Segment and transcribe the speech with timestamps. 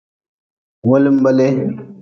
[0.87, 1.55] Wo linba lee.